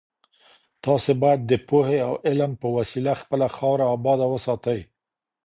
[0.83, 4.79] تاسو بايد د پوهي او علم په وسيله خپله خاوره اباده وساتئ.